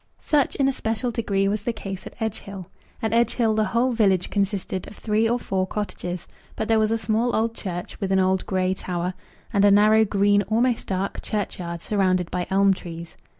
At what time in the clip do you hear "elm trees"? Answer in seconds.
12.49-13.15